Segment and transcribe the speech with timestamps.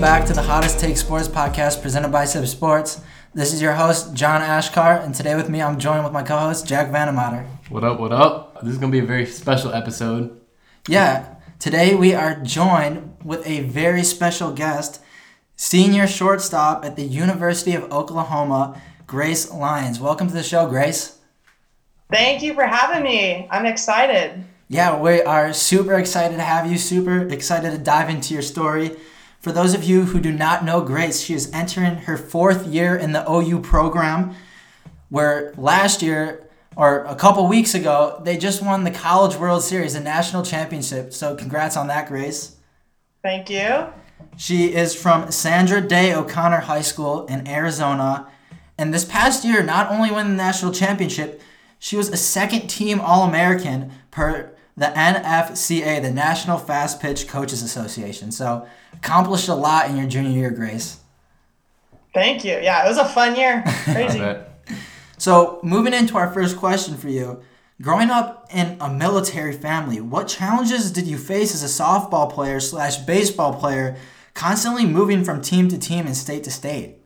[0.00, 3.02] Welcome back to the Hottest Take Sports podcast presented by CIBB Sports.
[3.34, 6.38] This is your host, John Achkar, and today with me, I'm joined with my co
[6.38, 7.46] host, Jack Vandemotter.
[7.68, 8.62] What up, what up?
[8.62, 10.40] This is going to be a very special episode.
[10.88, 15.02] Yeah, today we are joined with a very special guest,
[15.56, 20.00] senior shortstop at the University of Oklahoma, Grace Lyons.
[20.00, 21.18] Welcome to the show, Grace.
[22.10, 23.46] Thank you for having me.
[23.50, 24.44] I'm excited.
[24.68, 28.96] Yeah, we are super excited to have you, super excited to dive into your story.
[29.40, 32.94] For those of you who do not know Grace, she is entering her fourth year
[32.94, 34.34] in the OU program,
[35.08, 39.94] where last year, or a couple weeks ago, they just won the College World Series,
[39.94, 41.14] the national championship.
[41.14, 42.56] So, congrats on that, Grace.
[43.22, 43.86] Thank you.
[44.36, 48.28] She is from Sandra Day O'Connor High School in Arizona.
[48.76, 51.40] And this past year, not only won the national championship,
[51.78, 57.62] she was a second team All American per the NFCA, the National Fast Pitch Coaches
[57.62, 58.32] Association.
[58.32, 60.98] So, accomplished a lot in your junior year, Grace.
[62.14, 62.52] Thank you.
[62.52, 63.62] Yeah, it was a fun year.
[63.84, 64.22] Crazy.
[65.18, 67.42] so, moving into our first question for you.
[67.82, 72.60] Growing up in a military family, what challenges did you face as a softball player
[72.60, 73.96] slash baseball player,
[74.34, 76.96] constantly moving from team to team and state to state?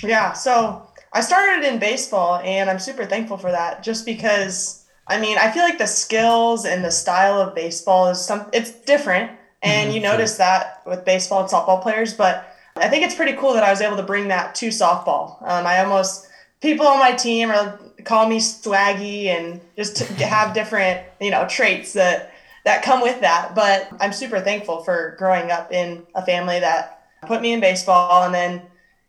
[0.00, 3.82] Yeah, so I started in baseball, and I'm super thankful for that.
[3.82, 8.24] Just because, I mean, I feel like the skills and the style of baseball is
[8.24, 8.46] some.
[8.52, 12.14] It's different, and mm-hmm, you notice that with baseball and softball players.
[12.14, 15.42] But I think it's pretty cool that I was able to bring that to softball.
[15.42, 16.28] Um, I almost
[16.60, 21.92] people on my team are call me swaggy and just have different you know traits
[21.92, 22.32] that
[22.64, 23.54] that come with that.
[23.54, 28.24] But I'm super thankful for growing up in a family that put me in baseball
[28.24, 28.62] and then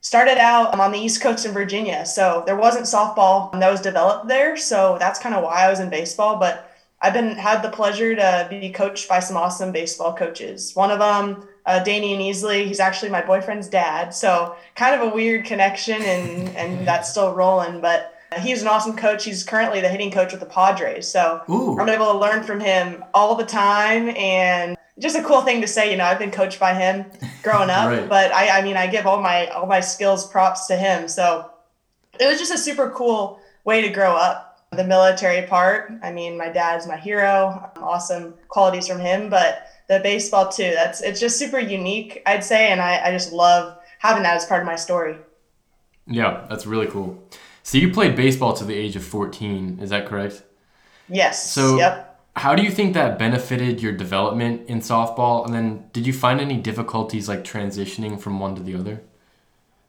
[0.06, 2.06] started out on the East Coast in Virginia.
[2.06, 4.55] So there wasn't softball that was developed there.
[4.55, 6.36] So that's kind of why I was in baseball.
[6.36, 6.71] But
[7.02, 10.76] I've been had the pleasure to be coached by some awesome baseball coaches.
[10.76, 14.14] One of them, uh, Damion Easley, he's actually my boyfriend's dad.
[14.14, 17.82] So kind of a weird connection, and and that's still rolling.
[17.82, 19.26] But he's an awesome coach.
[19.26, 21.08] He's currently the hitting coach with the Padres.
[21.08, 21.80] So Ooh.
[21.80, 25.67] I'm able to learn from him all the time, and just a cool thing to
[25.67, 25.89] say.
[25.89, 27.05] You know, I've been coached by him
[27.45, 28.10] growing up, right.
[28.10, 31.08] but I, I mean, I give all my all my skills props to him.
[31.08, 31.50] So
[32.20, 35.94] it was just a super cool way to grow up the military part.
[36.04, 37.72] I mean, my dad's my hero.
[37.78, 40.72] Awesome qualities from him, but the baseball too.
[40.73, 44.45] That's it's just super unique, I'd say, and I, I just love having that as
[44.45, 45.16] part of my story.
[46.08, 47.23] Yeah, that's really cool.
[47.64, 50.44] So you played baseball to the age of 14, is that correct?
[51.10, 51.52] Yes.
[51.52, 52.14] So yep.
[52.36, 55.46] How do you think that benefited your development in softball?
[55.46, 59.02] And then did you find any difficulties like transitioning from one to the other?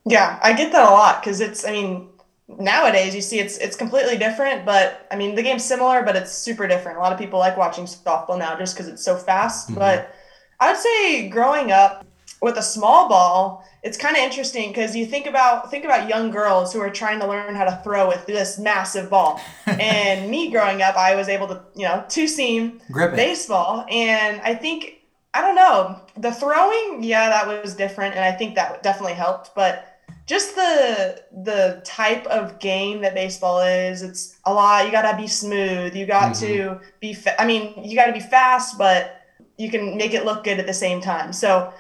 [0.05, 2.09] Yeah, I get that a lot because it's, I mean,
[2.49, 6.31] nowadays you see it's it's completely different but i mean the game's similar but it's
[6.31, 9.69] super different a lot of people like watching softball now just because it's so fast
[9.69, 9.81] mm-hmm.
[9.81, 10.15] but
[10.61, 12.07] i would say growing up
[12.41, 16.33] with a small ball it's kind of interesting because you think about think about young
[16.33, 19.41] girls who are trying to learn how to throw with this massive ball.
[19.67, 22.81] And me growing up i was able to you know two seam
[23.17, 23.87] baseball.
[23.89, 25.03] And i think
[25.35, 29.55] i don't know the throwing yeah that was different and i think that definitely helped.
[29.55, 35.09] But just the the type of game that baseball is it's a lot you got
[35.09, 36.47] to be smooth you got mm-hmm.
[36.47, 39.17] to be fa- i mean you got to be fast but
[39.59, 41.33] you can make it look good at the same time.
[41.33, 41.73] So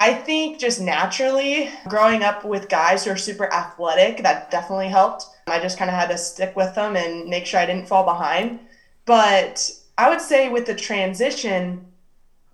[0.00, 5.26] i think just naturally growing up with guys who are super athletic that definitely helped
[5.46, 8.04] i just kind of had to stick with them and make sure i didn't fall
[8.04, 8.60] behind
[9.04, 11.84] but i would say with the transition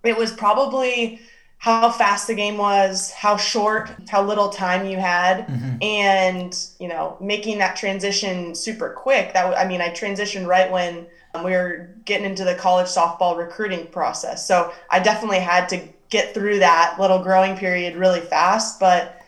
[0.05, 1.21] it was probably
[1.65, 5.83] how fast the game was, how short, how little time you had, mm-hmm.
[5.83, 9.33] and you know, making that transition super quick.
[9.33, 11.07] That I mean, I transitioned right when
[11.43, 14.47] we were getting into the college softball recruiting process.
[14.47, 18.81] So I definitely had to get through that little growing period really fast.
[18.81, 19.21] But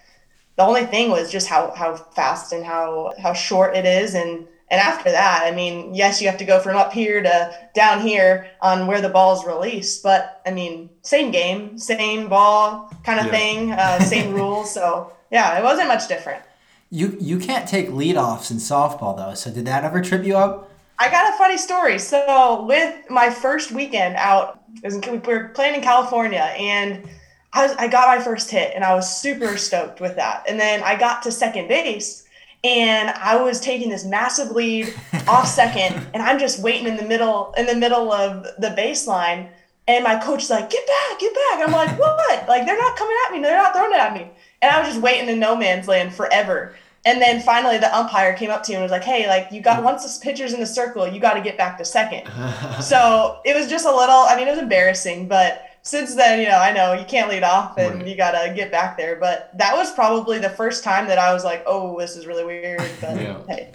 [0.56, 4.46] the only thing was just how how fast and how how short it is, and
[4.68, 8.00] and after that, I mean, yes, you have to go from up here to down
[8.00, 13.20] here on where the ball is released, but I mean, same game, same ball kind
[13.20, 13.32] of yeah.
[13.32, 14.72] thing, uh, same rules.
[14.72, 16.42] So yeah, it wasn't much different.
[16.90, 19.34] You you can't take leadoffs in softball though.
[19.34, 20.70] So did that ever trip you up?
[20.98, 21.98] I got a funny story.
[21.98, 27.08] So with my first weekend out, we were playing in California, and
[27.52, 30.44] I was I got my first hit, and I was super stoked with that.
[30.48, 32.26] And then I got to second base
[32.66, 34.92] and I was taking this massive lead
[35.28, 39.48] off second, and I'm just waiting in the middle in the middle of the baseline.
[39.88, 42.48] And my coach is like, "Get back, get back!" I'm like, "What?
[42.48, 43.40] like they're not coming at me.
[43.40, 44.28] They're not throwing it at me."
[44.62, 46.74] And I was just waiting in no man's land forever.
[47.06, 49.60] And then finally, the umpire came up to me and was like, "Hey, like you
[49.62, 52.24] got once this pitcher's in the circle, you got to get back to second.
[52.82, 54.24] so it was just a little.
[54.28, 57.44] I mean, it was embarrassing, but since then, you know, I know you can't lead
[57.44, 58.06] off and Right.
[58.08, 59.14] you gotta get back there.
[59.14, 62.44] But that was probably the first time that I was like, oh, this is really
[62.44, 62.82] weird.
[63.00, 63.36] But Yeah.
[63.48, 63.72] hey,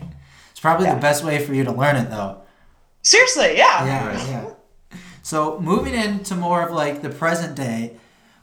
[0.51, 0.95] It's probably Yeah.
[0.95, 2.41] the best way for you to learn it, though.
[3.01, 3.85] seriously, yeah.
[3.85, 4.27] Yeah, Right.
[4.27, 4.43] yeah.
[5.23, 7.93] So moving into more of like the present day,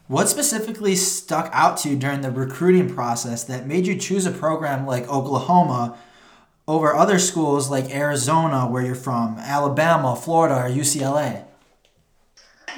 [0.08, 4.30] what specifically stuck out to you during the recruiting process that made you choose a
[4.30, 5.96] program like Oklahoma
[6.66, 11.44] over other schools like Arizona, where you're from, Alabama, Florida, or UCLA?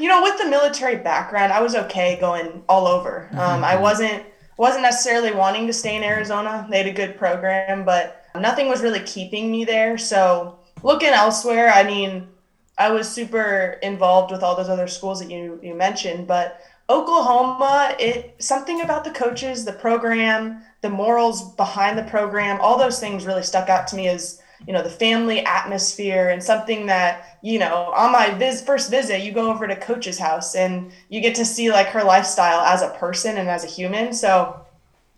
[0.00, 3.28] you know, with the military background, I was okay going all over.
[3.28, 3.82] Mm-hmm, um, I mm-hmm.
[3.82, 4.22] wasn't
[4.56, 6.12] wasn't necessarily wanting to stay in mm-hmm.
[6.12, 6.66] Arizona.
[6.70, 9.98] They had a good program, but nothing was really keeping me there.
[9.98, 12.28] So looking elsewhere, I mean,
[12.78, 16.60] I was super involved with all those other schools that you you mentioned, but
[16.90, 22.98] Oklahoma, it something about the coaches, the program, the morals behind the program, all those
[22.98, 27.38] things really stuck out to me as you know the family atmosphere and something that
[27.42, 31.20] you know on my vis- first visit you go over to coach's house and you
[31.20, 34.12] get to see like her lifestyle as a person and as a human.
[34.12, 34.60] So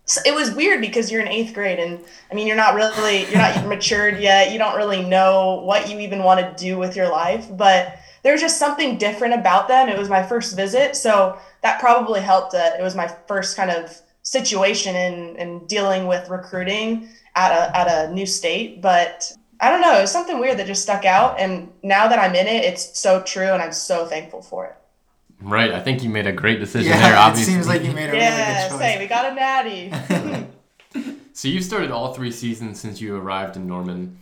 [0.05, 1.99] so it was weird because you're in eighth grade and
[2.29, 4.51] i mean you're not really you're not matured yet.
[4.51, 7.47] You don't really know what you even want to do with your life.
[7.49, 12.21] But there's just something different about them it was my first visit so that probably
[12.21, 17.51] helped that it was my first kind of situation in, in dealing with recruiting at
[17.51, 20.81] a, at a new state but i don't know it was something weird that just
[20.83, 24.41] stuck out and now that i'm in it it's so true and i'm so thankful
[24.41, 24.75] for it
[25.41, 25.71] Right.
[25.73, 27.17] I think you made a great decision Yeah, there.
[27.17, 27.55] obviously.
[27.55, 28.99] it Obviously, seems like you made a yeah really good say choice.
[29.01, 30.47] we got a natty
[31.33, 34.19] So you've started all three seasons since you arrived in Norman.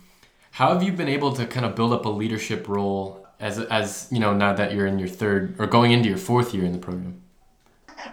[0.52, 4.08] How have you been able to kind of build up a leadership role as as
[4.10, 6.72] you know now that you're in your third or going into your fourth year in
[6.72, 7.20] the program?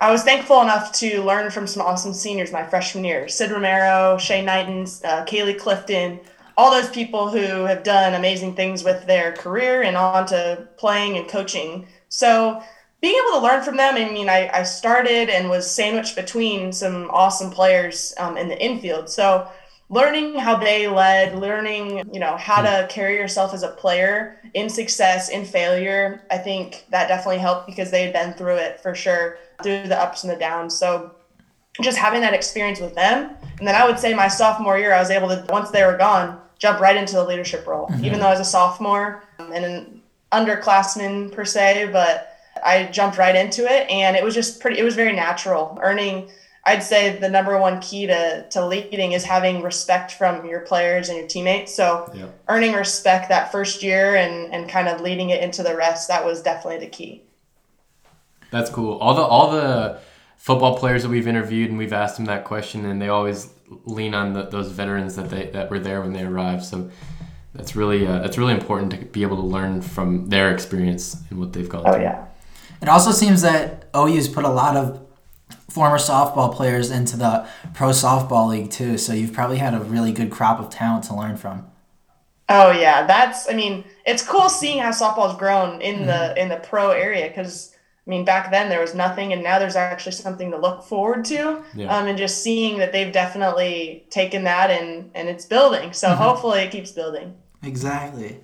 [0.02, 3.28] I was thankful enough to learn from some awesome seniors my freshman year.
[3.28, 6.20] Syd Romero, Shay Knighten, uh, Caleigh Clifton,
[6.58, 11.18] all those people who have done amazing things with their career and on to playing
[11.18, 11.88] and coaching.
[12.10, 12.62] So
[13.02, 16.72] being able to learn from them, I mean, I, I started and was sandwiched between
[16.72, 19.10] some awesome players um, in the infield.
[19.10, 19.48] So
[19.90, 24.70] learning how they led, learning, you know, how to carry yourself as a player in
[24.70, 28.94] success, in failure, I think that definitely helped because they had been through it for
[28.94, 30.78] sure, through the ups and the downs.
[30.78, 31.12] So
[31.82, 33.36] just having that experience with them.
[33.58, 35.98] And then I would say my sophomore year, I was able to, once they were
[35.98, 39.66] gone, jump right into the leadership role, even though I was a sophomore um, and
[39.66, 40.02] an
[40.32, 44.84] underclassman per se, but I jumped right into it and it was just pretty, it
[44.84, 45.80] was very natural.
[45.82, 46.30] Earning,
[46.70, 51.10] I'd say the number one key to, to leading is having respect from your players
[51.10, 51.74] and your teammates.
[51.74, 52.26] So Yeah.
[52.48, 56.24] earning respect that first year and, and kind of leading it into the rest, that
[56.26, 57.24] was definitely the key.
[58.52, 58.98] That's cool.
[59.00, 60.00] All the all the
[60.38, 63.50] football players that we've interviewed and we've asked them that question, and they always
[63.86, 66.64] lean on the, those veterans that they that were there when they arrived.
[66.66, 66.90] So
[67.54, 71.40] that's really uh, that's really important to be able to learn from their experience and
[71.40, 72.04] what they've gone Oh through.
[72.04, 72.26] yeah.
[72.82, 75.00] It also seems that OU's put a lot of
[75.70, 80.12] former softball players into the pro softball league too, so you've probably had a really
[80.12, 81.66] good crop of talent to learn from.
[82.50, 83.50] Oh yeah, that's.
[83.50, 87.76] I mean, it's cool seeing how softball's grown in the in the pro area because
[88.06, 91.26] I mean back then there was nothing, and now there's actually something to look forward
[91.26, 91.64] to.
[91.76, 91.96] Yeah.
[91.96, 95.94] Um, and just seeing that they've definitely taken that and and it's building.
[95.94, 97.36] So hopefully it keeps building.
[97.62, 98.40] Exactly.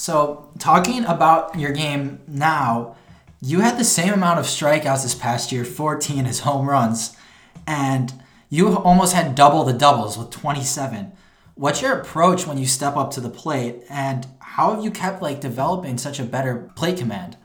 [0.00, 2.96] So, talking about your game now,
[3.40, 7.16] you had the same amount of strikeouts this past year, 14 as home runs,
[7.66, 8.12] and
[8.48, 11.12] you almost had double the doubles with 27.
[11.54, 15.22] What's your approach when you step up to the plate, and how have you kept
[15.22, 17.36] like developing such a better plate command?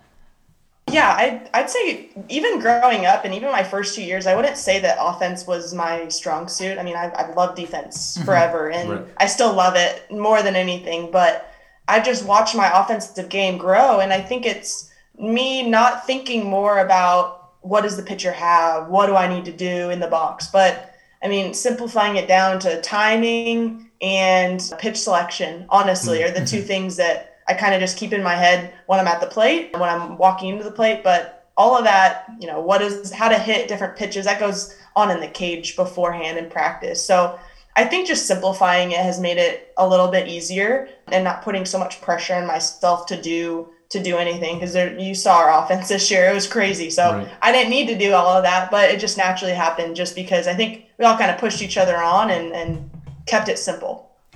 [0.92, 4.58] Yeah, I'd, I'd say even growing up and even my first two years, I wouldn't
[4.58, 6.78] say that offense was my strong suit.
[6.78, 8.26] I mean, I've, I've loved defense mm-hmm.
[8.26, 9.06] forever and Right.
[9.18, 11.52] I still love it more than anything, but
[11.88, 14.00] I've just watched my offensive game grow.
[14.00, 18.90] And I think it's me not thinking more about what does the pitcher have?
[18.90, 20.48] What do I need to do in the box?
[20.48, 20.94] But
[21.24, 26.68] I mean, simplifying it down to timing and pitch selection, honestly, are the two mm-hmm.
[26.68, 29.72] things that I kind of just keep in my head when I'm at the plate
[29.74, 31.04] and when I'm walking into the plate.
[31.04, 34.78] But all of that, you know, what is how to hit different pitches, that goes
[34.96, 37.04] on in the cage beforehand in practice.
[37.04, 37.40] So
[37.76, 41.66] I think just simplifying it has made it a little bit easier and not putting
[41.66, 44.76] so much pressure on myself to do to do anything because
[45.06, 47.28] you saw our offense this year it was crazy so Right.
[47.42, 50.48] i didn't need to do all of that but it just naturally happened just because
[50.48, 52.90] i think we all kind of pushed each other on and, and
[53.26, 53.94] kept it simple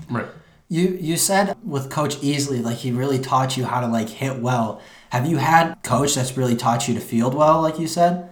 [0.09, 0.25] Right.
[0.69, 4.35] You you said with Coach Easley, like he really taught you how to like hit
[4.39, 4.81] well.
[5.09, 8.29] Have you had coach that's really taught you to field well, like you said?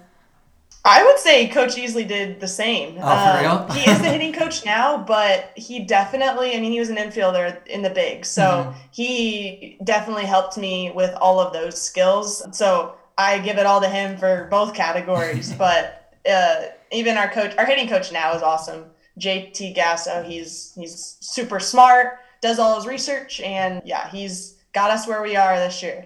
[0.87, 2.97] I would say Coach Easley did the same.
[2.97, 3.67] Oh, for Um, real?
[3.77, 7.65] he is the hitting coach now, but he definitely, I mean, he was an infielder
[7.67, 8.25] in the big.
[8.25, 8.79] So Mm-hmm.
[8.91, 12.43] he definitely helped me with all of those skills.
[12.57, 15.51] So I give it all to him for both categories.
[15.65, 16.55] but uh,
[16.91, 18.85] even our coach, our hitting coach now is awesome.
[19.19, 25.07] JT Gasso, he's he's super smart, does all his research, and yeah, he's got us
[25.07, 26.05] where we are this year.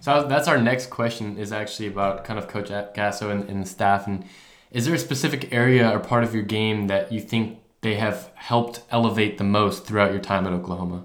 [0.00, 3.68] So that's our next question is actually about kind of Coach Gasso and, and the
[3.68, 4.06] staff.
[4.06, 4.24] And
[4.70, 8.30] is there a specific area or part of your game that you think they have
[8.34, 11.04] helped elevate the most throughout your time at Oklahoma?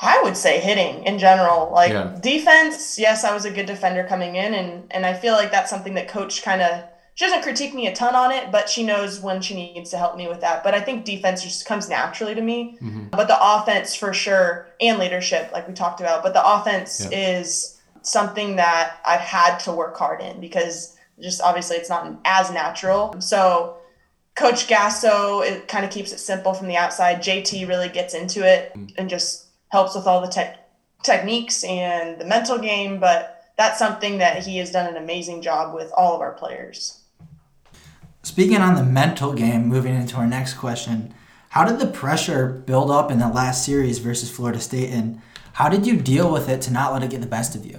[0.00, 1.70] I would say hitting in general.
[1.70, 2.18] Like yeah.
[2.20, 5.70] defense, yes, I was a good defender coming in, and and I feel like that's
[5.70, 6.82] something that coach kind of
[7.14, 9.98] she doesn't critique me a ton on it, but she knows when she needs to
[9.98, 10.64] help me with that.
[10.64, 12.78] But I think defense just comes naturally to me.
[12.80, 13.08] Mm-hmm.
[13.08, 16.22] But the offense for sure, and leadership, like we talked about.
[16.22, 17.36] But the offense yeah.
[17.38, 22.50] is something that I've had to work hard in because just obviously it's not as
[22.50, 23.20] natural.
[23.20, 23.76] So
[24.34, 27.22] Coach Gasso, it kind of keeps it simple from the outside.
[27.22, 28.90] JT really gets into it mm.
[28.96, 30.58] and just helps with all the tech
[31.02, 32.98] techniques and the mental game.
[32.98, 37.01] But that's something that he has done an amazing job with all of our players.
[38.22, 41.12] Speaking on the mental game, moving into our next question,
[41.50, 45.20] how did the pressure build up in the last series versus Florida State, and
[45.54, 47.78] how did you deal with it to not let it get the best of you?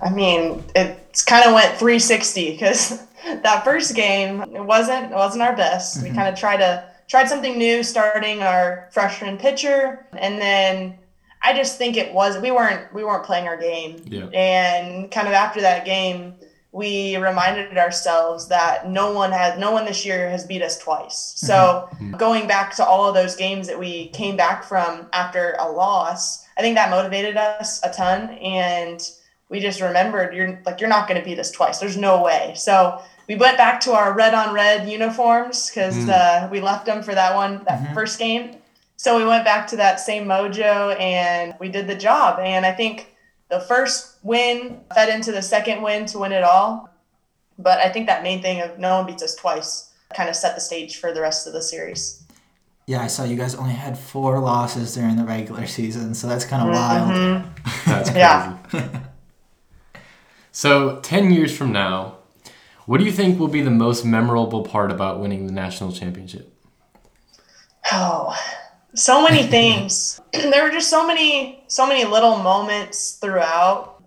[0.00, 5.42] I mean, it kind of went 360 because that first game it wasn't it wasn't
[5.42, 5.96] our best.
[5.96, 6.08] Mm-hmm.
[6.08, 10.98] We kind of tried to tried something new, starting our freshman pitcher, and then
[11.42, 14.26] I just think it was we weren't we weren't playing our game, yeah.
[14.26, 16.34] and kind of after that game
[16.78, 21.34] we reminded ourselves that no one had no one this year has beat us twice.
[21.34, 21.46] Mm-hmm.
[21.46, 22.12] So mm-hmm.
[22.12, 26.46] going back to all of those games that we came back from after a loss,
[26.56, 29.02] I think that motivated us a ton and
[29.48, 31.80] we just remembered you're like you're not going to beat us twice.
[31.80, 32.52] There's no way.
[32.54, 36.10] So we went back to our red on red uniforms because mm.
[36.10, 37.94] uh, we left them for that one that mm-hmm.
[37.94, 38.54] first game.
[38.96, 42.38] So we went back to that same mojo and we did the job.
[42.38, 43.16] And I think
[43.48, 46.90] the first win fed into the second win to win it all.
[47.58, 50.54] But I think that main thing of no one beats us twice kind of set
[50.54, 52.22] the stage for the rest of the series.
[52.86, 56.46] Yeah, I saw you guys only had four losses during the regular season, so that's
[56.46, 57.42] kind of mm-hmm.
[57.42, 57.50] wild.
[57.84, 58.18] that's crazy.
[58.18, 59.02] Yeah.
[60.52, 62.16] so, 10 years from now,
[62.86, 66.50] what do you think will be the most memorable part about winning the national championship?
[67.92, 68.34] Oh,
[68.94, 70.20] so many things.
[70.32, 74.02] there were just so many so many little moments throughout.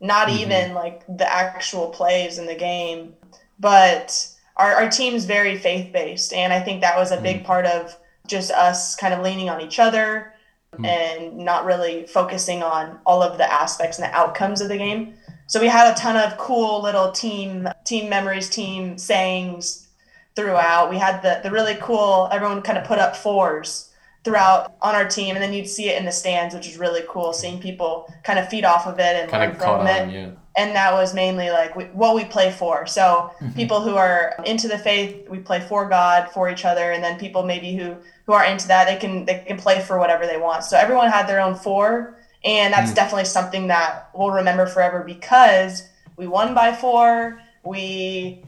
[0.00, 0.38] Not mm-hmm.
[0.40, 3.14] even like the actual plays in the game,
[3.58, 7.46] but our, our team's very faith based, and I think that was a big mm-hmm.
[7.46, 10.34] part of just us kind of leaning on each other
[10.74, 10.84] mm-hmm.
[10.84, 15.14] and not really focusing on all of the aspects and the outcomes of the game.
[15.46, 19.86] So we had a ton of cool little team team memories, team sayings
[20.34, 20.90] throughout.
[20.90, 23.85] We had the the really cool everyone kind of put up fours
[24.26, 27.02] throughout on our team, and then you'd see it in the stands, which is really
[27.08, 27.32] cool.
[27.32, 30.12] Seeing people kind of feed off of it and kind learn from it.
[30.12, 30.30] Yeah.
[30.56, 32.86] And that was mainly like we, what we play for.
[32.86, 33.52] So mm-hmm.
[33.52, 37.20] people who are into the faith, we play for God, for each other, and then
[37.20, 37.94] people maybe who
[38.26, 40.64] who are into that, they can they can play for whatever they want.
[40.64, 45.04] So everyone had their own four, and that's mm definitely something that we'll remember forever
[45.06, 47.40] because we won by four.
[47.64, 48.42] We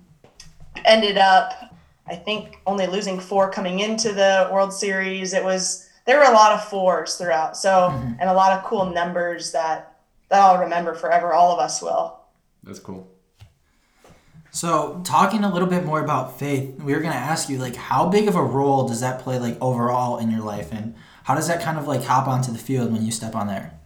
[0.85, 1.68] ended up
[2.11, 5.33] I think only losing four coming into the World Series.
[5.33, 7.57] It was there were a lot of fours throughout.
[7.57, 8.15] So mm-hmm.
[8.19, 9.99] and a lot of cool numbers that
[10.29, 11.33] that I'll remember forever.
[11.33, 12.19] All of us will.
[12.63, 13.11] That's cool.
[14.51, 18.09] So talking a little bit more about faith, we were gonna ask you like how
[18.09, 21.49] big of a role does that play like overall in your life, and how does
[21.49, 23.79] that kind of like hop onto the field when you step on there?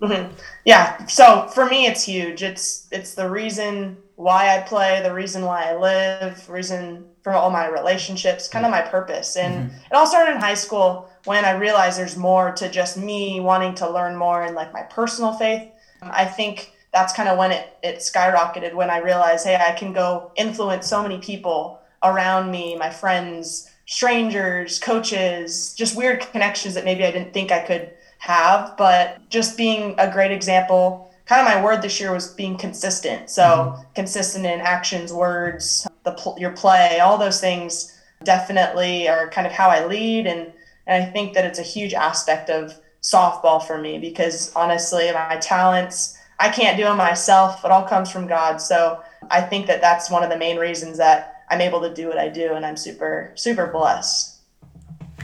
[0.00, 0.32] Mm-hmm.
[0.64, 1.04] Yeah.
[1.06, 2.42] So for me, it's huge.
[2.42, 7.50] It's it's the reason why I play, the reason why I live, reason for all
[7.50, 9.36] my relationships, kind of my purpose.
[9.36, 9.76] And mm-hmm.
[9.76, 13.76] it all started in high school when I realized there's more to just me wanting
[13.76, 15.70] to learn more and like my personal faith.
[16.02, 19.92] I think that's kind of when it, it skyrocketed when I realized, hey, I can
[19.92, 26.84] go influence so many people around me, my friends, strangers, coaches, just weird connections that
[26.84, 28.76] maybe I didn't think I could have.
[28.76, 33.30] But just being a great example kind of my word this year was being consistent.
[33.30, 33.82] So mm-hmm.
[33.94, 37.94] consistent in actions, words, the pl- your play, all those things
[38.24, 40.52] definitely are kind of how I lead, and
[40.86, 45.36] and I think that it's a huge aspect of softball for me because honestly, my
[45.36, 47.64] talents I can't do them myself.
[47.64, 48.58] It all comes from God.
[48.58, 52.06] So I think that that's one of the main reasons that I'm able to do
[52.08, 54.36] what I do, and I'm super super blessed.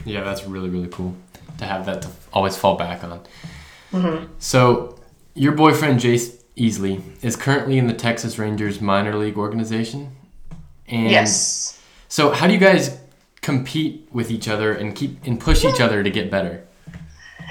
[0.04, 1.16] Yeah, that's really really cool
[1.58, 3.20] to have that to always fall back on.
[3.92, 4.32] Mm-hmm.
[4.38, 4.98] So
[5.34, 10.14] your boyfriend Jace Easley is currently in the Texas Rangers minor league organization.
[10.86, 11.80] And yes.
[12.08, 12.98] So how do you guys
[13.40, 16.64] compete with each other and keep and push each other to get better?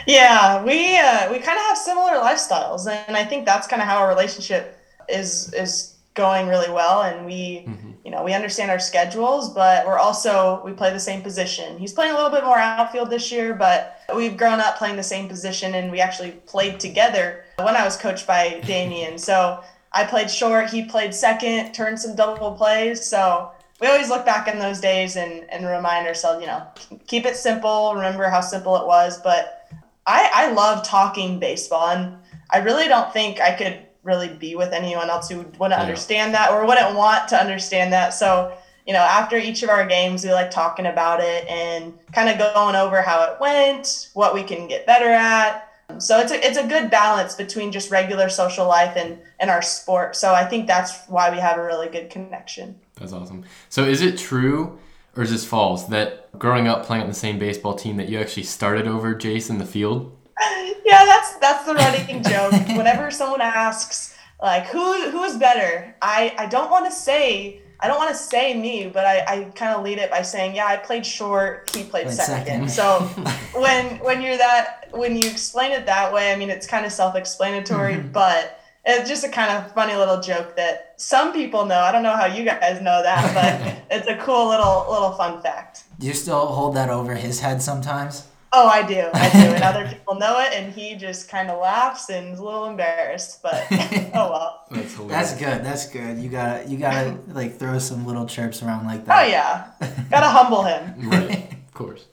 [0.08, 3.88] Yeah, we uh, we kind of have similar lifestyles, and I think that's kind of
[3.88, 7.02] how our relationship is is going really well.
[7.02, 7.92] And we, Mm-hmm.
[8.06, 11.78] you know, we understand our schedules, but we're also we play the same position.
[11.78, 15.04] He's playing a little bit more outfield this year, but we've grown up playing the
[15.04, 19.20] same position, and we actually played together when I was coached by Damion.
[19.20, 23.06] So I played short, he played second, turned some double plays.
[23.06, 26.66] So we always look back in those days and, and remind ourselves, you know,
[27.08, 29.20] keep it simple, remember how simple it was.
[29.22, 29.68] But
[30.06, 32.18] I, I love talking baseball, and
[32.50, 35.80] I really don't think I could really be with anyone else who wouldn't Yeah.
[35.80, 38.14] understand that or wouldn't want to understand that.
[38.14, 38.54] So,
[38.86, 42.38] you know, after each of our games, we like talking about it and kind of
[42.38, 45.70] going over how it went, what we can get better at.
[46.00, 49.62] So it's a, it's a good balance between just regular social life and, and our
[49.62, 50.16] sport.
[50.16, 52.80] So I think that's why we have a really good connection.
[52.96, 53.44] That's awesome.
[53.70, 54.80] So is it true
[55.16, 58.20] or is this false that growing up playing on the same baseball team that you
[58.20, 60.16] actually started over Jace in the field?
[60.86, 62.52] Yeah, that's that's the running joke.
[62.78, 67.98] Whenever someone asks like who who's better, I I don't want to say I don't
[67.98, 70.78] want to say me, but I, I kind of lead it by saying, yeah, I
[70.78, 72.70] played short, he played Played second.
[72.70, 72.72] second.
[72.72, 73.00] So
[73.60, 76.92] when when you're that when you explain it that way, I mean it's kind of
[76.92, 78.12] self-explanatory, Mm-hmm.
[78.12, 81.80] but it's just a kind of funny little joke that some people know.
[81.80, 85.42] I don't know how you guys know that, but it's a cool little little fun
[85.42, 85.84] fact.
[86.00, 88.28] Do you still hold that over his head sometimes?
[88.56, 91.60] Oh, I do, I do, and other people know it, and he just kind of
[91.60, 94.66] laughs and is a little embarrassed, but oh well.
[94.70, 94.96] That's.
[94.96, 95.66] That's good.
[95.66, 96.20] That's good.
[96.20, 99.26] You gotta you gotta like throw some little chirps around like oh, that.
[99.26, 99.72] Oh yeah,
[100.12, 101.10] gotta humble him.
[101.10, 101.52] Right.
[101.52, 102.06] Of course.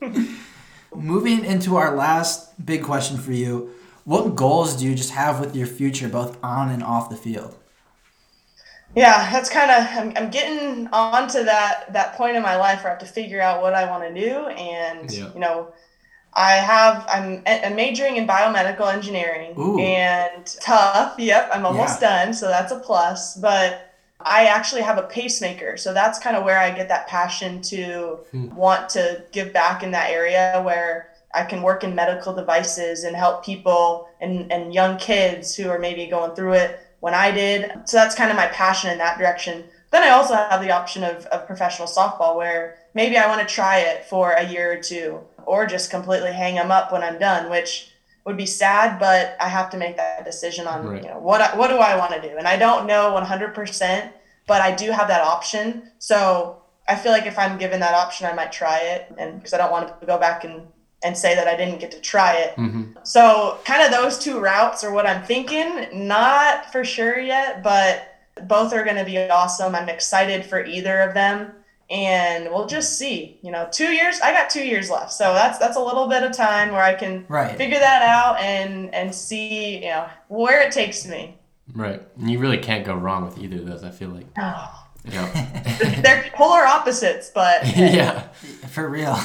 [0.95, 5.55] Moving into our last big question for you, what goals do you just have with
[5.55, 7.55] your future, both on and off the field?
[8.97, 12.83] Yeah, that's kind of I'm, I'm getting on to that that point in my life
[12.83, 15.33] where I have to figure out what I want to do, and Yeah.
[15.35, 15.73] you know,
[16.35, 19.79] I have I'm, I'm majoring in biomedical engineering, Ooh.
[19.81, 21.19] and tough.
[21.19, 23.37] Yep, I'm almost done, so that's a plus.
[23.37, 27.63] But I actually have a pacemaker, so that's kind of where I get that passion
[27.63, 28.55] to hmm.
[28.55, 33.17] want to give back in that area where I can work in medical devices and
[33.17, 37.73] help people and, and young kids who are maybe going through it when I did.
[37.85, 39.65] So that's kind of my passion in that direction.
[39.91, 43.55] Then I also have the option of, of professional softball where maybe I want to
[43.55, 47.19] try it for a year or two or just completely hang them up when I'm
[47.19, 47.91] done, which
[48.25, 51.03] would be sad, but I have to make that decision on Right.
[51.03, 54.11] you know what I, what do I want to do, and I don't know 100%,
[54.47, 55.91] but I do have that option.
[55.99, 59.53] So I feel like if I'm given that option, I might try it, and because
[59.55, 60.67] I don't want to go back and
[61.03, 62.53] and say that I didn't get to try it.
[62.57, 65.89] hmm So kind of those two routes are what I'm thinking.
[66.07, 68.07] Not for sure yet, but
[68.43, 69.75] both are going to be awesome.
[69.75, 71.53] I'm excited for either of them,
[71.91, 73.39] and we'll just see.
[73.43, 74.21] You know, two years.
[74.21, 76.95] I got two years left, so that's that's a little bit of time where I
[76.95, 77.57] can Right.
[77.57, 81.37] figure that out and and see you know where it takes me.
[81.75, 82.03] Right.
[82.19, 84.27] And you really can't go wrong with either of those, I feel like.
[84.39, 86.01] Oh, Yeah.
[86.03, 88.29] they're polar opposites, but yeah.
[88.69, 89.17] For real.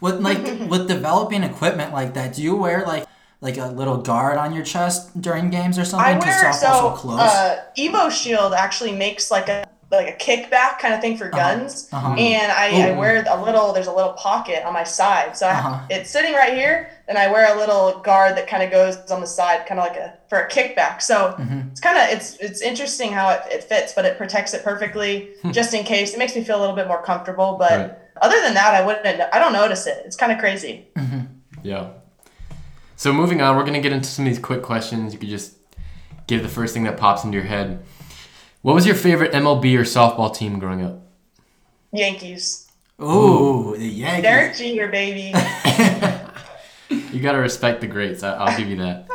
[0.00, 3.06] with like with developing equipment like that, do you wear like
[3.40, 6.06] like a little guard on your chest during games or something?
[6.06, 6.28] I something?
[6.28, 7.20] wear softball's so close.
[7.20, 9.64] uh, Evo Shield actually makes like a
[9.96, 12.14] like a kickback kind of thing for guns, uh-huh.
[12.14, 13.72] and I, I wear a little.
[13.72, 15.80] There's a little pocket on my side, so Uh-huh.
[15.90, 16.90] it's sitting right here.
[17.06, 19.86] Then I wear a little guard that kind of goes on the side, kind of
[19.86, 21.02] like a for a kickback.
[21.02, 21.70] So Mhm.
[21.72, 25.30] it's kind of it's it's interesting how it, it fits, but it protects it perfectly
[25.50, 26.14] just in case.
[26.14, 27.72] It makes me feel a little bit more comfortable, but.
[27.72, 27.92] Right.
[28.20, 29.06] Other than that, I wouldn't.
[29.34, 30.02] I don't notice it.
[30.04, 30.86] It's kind of crazy.
[31.64, 31.88] Yeah.
[32.94, 35.12] So moving on, we're gonna get into some of these quick questions.
[35.12, 35.54] You could just
[36.28, 37.82] give the first thing that pops into your head.
[38.62, 41.00] What was your favorite MLB or softball team growing up?
[41.92, 42.70] Yankees.
[42.98, 44.22] Oh, the Yankees.
[44.22, 45.34] Derek Jeter, baby.
[47.12, 48.22] You gotta respect the greats.
[48.22, 49.08] I, I'll give you that.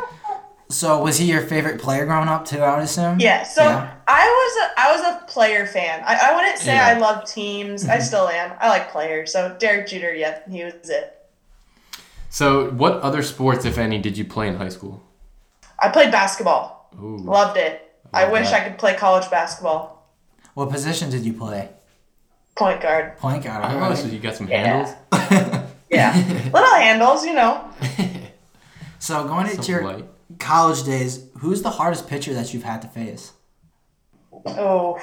[0.68, 2.60] So was he your favorite player growing up too?
[2.60, 3.18] I would assume.
[3.20, 3.94] Yeah, so Yeah.
[4.06, 6.02] I was a, I was a player fan.
[6.04, 6.86] I, I wouldn't say Yeah.
[6.86, 7.86] I love teams.
[7.86, 8.02] I mm-hmm.
[8.02, 8.56] still am.
[8.60, 9.32] I like players.
[9.32, 11.14] So Derek Jeter, yeah, he was it.
[12.30, 15.02] So, what other sports, if any, did you play in high school?
[15.78, 16.90] I played basketball.
[17.00, 17.16] Ooh.
[17.16, 17.87] Loved it.
[18.12, 18.52] I wish.
[18.52, 20.08] I could play college basketball.
[20.54, 21.68] What position did you play?
[22.56, 23.16] Point guard.
[23.18, 23.64] Point guard.
[23.64, 23.96] Oh, alright.
[23.98, 24.64] so you got some Yeah.
[25.12, 25.64] handles?
[25.90, 26.14] Yeah,
[26.52, 27.64] little handles, you know.
[28.98, 30.04] So going into Something your light.
[30.40, 33.32] college days, who's the hardest pitcher that you've had to face?
[34.44, 35.00] Oh,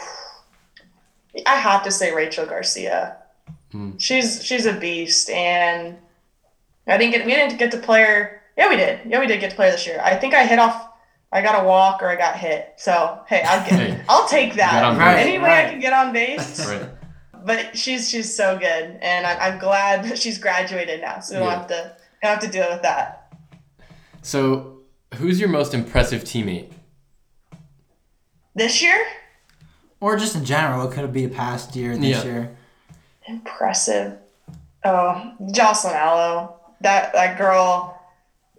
[1.45, 3.17] I have to say Rachel Garcia.
[3.71, 3.97] Hmm.
[3.97, 5.97] She's she's a beast, and
[6.87, 8.41] I didn't get we didn't get to play her.
[8.57, 8.99] Yeah, we did.
[9.07, 9.99] Yeah, we did get to play her this year.
[10.03, 10.89] I think I hit off.
[11.35, 12.73] I got a walk or I got hit.
[12.77, 13.79] So hey, I'll get.
[13.79, 14.01] Hey.
[14.07, 14.71] I'll take that.
[14.81, 15.25] got on base.
[15.25, 15.65] Any way Right.
[15.67, 16.65] I can get on base.
[16.65, 16.89] Right.
[17.43, 21.39] But she's she's so good, and I, I'm glad that she's graduated now, so we
[21.41, 21.57] don't Yeah.
[21.59, 23.33] have to don't have to deal with that.
[24.23, 24.79] So,
[25.15, 26.71] who's your most impressive teammate?
[28.55, 29.05] This year,
[29.99, 32.31] Or just in general, it could be a past year, this Yeah.
[32.31, 32.57] year.
[33.27, 34.17] impressive.
[34.83, 36.55] Oh, Jocelyn Alo.
[36.81, 37.94] That that girl,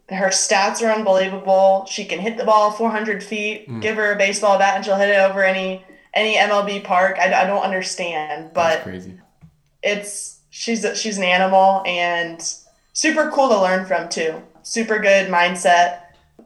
[0.08, 1.86] her stats are unbelievable.
[1.90, 3.68] She can hit the ball 400 feet.
[3.68, 3.82] Mm.
[3.82, 7.18] Give her a baseball bat and she'll hit it over any any MLB park.
[7.18, 9.14] I, I don't understand, That's but crazy.
[9.82, 12.40] it's she's a, she's an animal and
[12.92, 14.42] super cool to learn from too.
[14.62, 16.00] Super good mindset,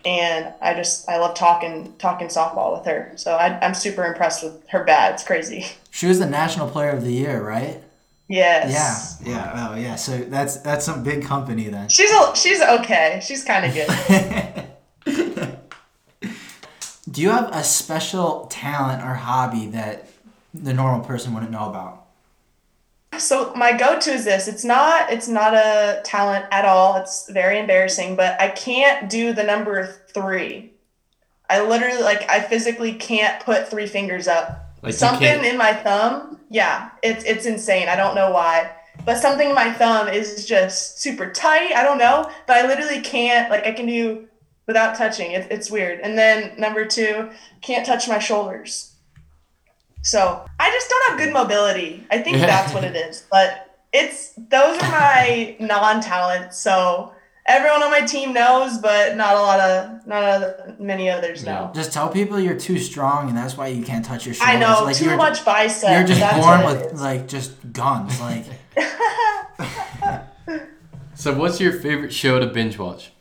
[0.04, 3.12] and I just I love talking talking softball with her.
[3.16, 5.14] So I, I'm super impressed with her bat.
[5.14, 5.66] It's crazy.
[5.90, 7.82] She was the national player of the year, right?
[8.30, 9.20] Yes.
[9.24, 9.96] Yeah, yeah, oh yeah.
[9.96, 11.88] So that's that's some big company then.
[11.88, 13.20] She's a, she's okay.
[13.24, 13.88] She's kind of good.
[17.10, 20.08] Do you have a special talent or hobby that
[20.54, 22.06] the normal person wouldn't know about?
[23.18, 24.46] so my go-to is this.
[24.46, 26.96] It's not it's not a talent at all.
[26.96, 30.72] It's very embarrassing, but I can't do the number three.
[31.48, 34.69] I literally like I physically can't put three fingers up.
[34.82, 37.88] Like something in my thumb, yeah, it's it's insane.
[37.88, 38.70] I don't know why,
[39.04, 41.72] but something in my thumb is just super tight.
[41.74, 43.50] I don't know, but I literally can't.
[43.50, 44.26] Like I can do
[44.66, 45.32] without touching.
[45.32, 46.00] It, it's weird.
[46.00, 47.28] And then number two,
[47.60, 48.94] can't touch my shoulders.
[50.02, 52.06] So I just don't have good mobility.
[52.10, 53.26] I think that's what it is.
[53.30, 56.58] But it's those are my non-talents.
[56.58, 57.12] So
[57.50, 61.70] everyone on my team knows, but not a lot of not a, many others know.
[61.74, 64.54] Just tell people you're too strong and that's why you can't touch your shoulders.
[64.56, 65.90] I know Like too you're, much bicep.
[65.90, 67.00] You're just That's born with is.
[67.00, 68.20] like just guns.
[68.20, 68.46] Like
[71.14, 73.12] So, what's your favorite show to binge watch?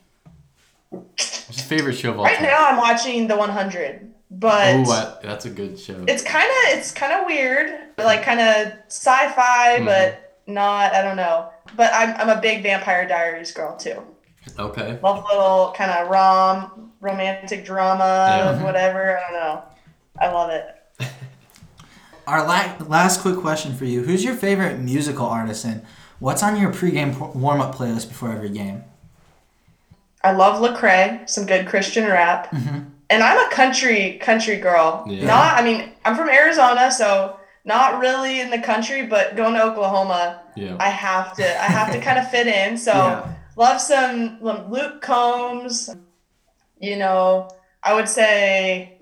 [0.89, 2.45] What's your favorite show of all Right time?
[2.45, 6.05] now, I'm watching The 100, but Oh, I- that's a good show.
[6.07, 9.85] it's kind of it's kind of weird, like kind of sci-fi, Mm-hmm.
[9.85, 10.93] but not.
[10.93, 11.49] I don't know.
[11.75, 14.01] But I'm I'm a big Vampire Diaries girl too.
[14.57, 14.99] Okay.
[15.03, 18.03] Love a little kind of rom romantic drama,
[18.57, 18.63] Yeah.
[18.63, 19.17] whatever.
[19.17, 19.63] I don't know.
[20.19, 20.75] I love it.
[22.27, 25.81] our la- last quick question for you: Who's your favorite musical artist and
[26.19, 28.83] what's on your pregame p- warm-up playlist before every game?
[30.23, 32.79] I love Lecrae, some good Christian rap, mm-hmm.
[33.09, 35.05] and I'm a country country girl.
[35.07, 35.25] Yeah.
[35.27, 39.63] Not, I mean, I'm from Arizona, so not really in the country, but going to
[39.63, 40.75] Oklahoma, Yeah.
[40.79, 42.77] I have to I have to kind of fit in.
[42.77, 43.33] So Yeah.
[43.59, 45.89] Love some Luke Combs.
[46.79, 47.49] You know,
[47.83, 48.97] I would say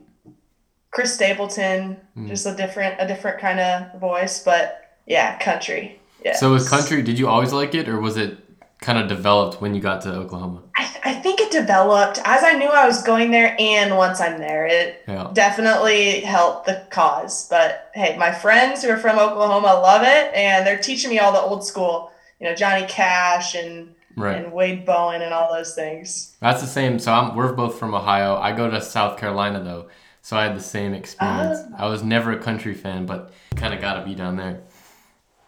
[0.92, 2.28] Chris Stapleton, Hmm.
[2.28, 6.00] just a different a different kind of voice, but yeah, country.
[6.26, 6.36] Yeah.
[6.36, 8.38] So, with country, did you always like it, or was it
[8.82, 10.64] kind of developed when you got to Oklahoma?
[10.76, 14.20] I, th- I think it developed as I knew I was going there, and once
[14.20, 15.30] I'm there, it Yeah.
[15.34, 17.48] definitely helped the cause.
[17.48, 21.32] But hey, my friends who are from Oklahoma love it, and they're teaching me all
[21.32, 24.44] the old school, you know, Johnny Cash and Right.
[24.44, 26.36] and Wade Bowen and all those things.
[26.42, 26.98] That's the same.
[27.00, 28.36] So I'm, we're both from Ohio.
[28.36, 29.88] I go to South Carolina though,
[30.24, 31.60] so I had the same experience.
[31.74, 31.86] Ah.
[31.86, 34.62] I was never a country fan, but kind of got to be down there.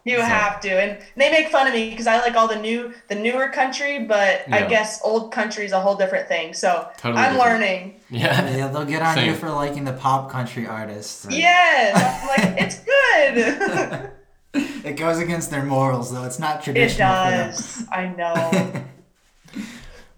[0.05, 2.55] You So- have to, and they make fun of me because I like all the
[2.60, 6.53] new, the newer country, but I guess old country is a whole different thing.
[6.53, 7.60] So Totally I'm different.
[7.62, 7.95] learning.
[8.12, 8.55] Yeah.
[8.55, 11.25] Yeah, they'll get on you for liking the pop country artists.
[11.25, 14.12] Like, Yes, I'm like it's good.
[14.83, 16.23] It goes against their morals, though.
[16.23, 17.49] It's not it traditional for them.
[17.49, 17.85] does.
[17.91, 18.85] I know.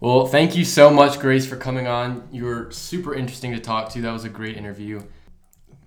[0.01, 2.27] Well, thank you so much, Grace, for coming on.
[2.31, 4.01] You were super interesting to talk to.
[4.01, 5.03] That was a great interview.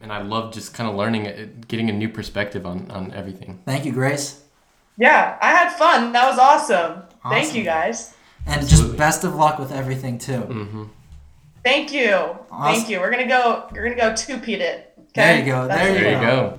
[0.00, 3.60] And I love just kind of learning, it, getting a new perspective on, on everything.
[3.64, 4.40] Thank you, Grace.
[4.96, 6.12] Yeah, I had fun.
[6.12, 7.02] That was awesome.
[7.28, 8.14] Thank you guys.
[8.46, 8.90] And Absolutely.
[8.90, 10.42] just best of luck with everything, too.
[10.42, 10.84] Mm-hmm.
[11.64, 12.12] Thank you.
[12.14, 12.74] Awesome.
[12.74, 13.00] Thank you.
[13.00, 13.66] We're gonna go.
[13.72, 14.92] We're gonna go two peat it.
[15.08, 15.10] Okay?
[15.14, 16.00] There you go, That's there it.
[16.00, 16.58] There you go.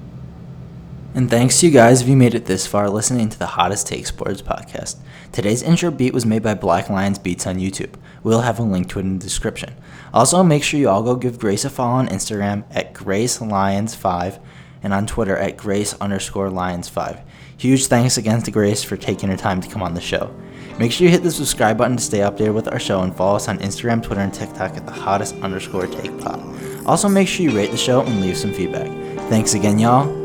[1.16, 3.88] And thanks to you guys if you made it this far listening to the Hottest
[3.88, 4.98] Take Sports podcast.
[5.32, 7.94] Today's intro beat was made by Black Lions Beatz on YouTube.
[8.22, 9.76] We'll have a link to it in the description.
[10.14, 14.42] Also, make sure you all go give Grace a follow on Instagram at Grace Lyons5
[14.84, 17.24] and on Twitter at Grace underscore Lyons5.
[17.56, 20.36] Huge thanks again to Grace for taking her time to come on the show.
[20.80, 23.38] Make sure you hit the subscribe button to stay updated with our show and follow
[23.38, 26.42] us on Instagram, Twitter, and TikTok at the hottest underscore take pod.
[26.86, 28.90] Also, make sure you rate the show and leave some feedback.
[29.30, 30.25] Thanks again, y'all,